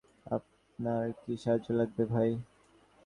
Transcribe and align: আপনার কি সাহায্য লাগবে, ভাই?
আপনার 0.27 1.05
কি 1.21 1.33
সাহায্য 1.37 1.67
লাগবে, 1.73 2.03
ভাই? 2.05 2.29